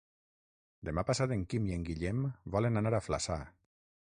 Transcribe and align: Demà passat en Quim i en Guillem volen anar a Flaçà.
Demà 0.89 1.03
passat 1.11 1.33
en 1.35 1.43
Quim 1.51 1.67
i 1.69 1.75
en 1.77 1.83
Guillem 1.91 2.27
volen 2.57 2.83
anar 2.83 2.97
a 2.97 3.05
Flaçà. 3.11 3.39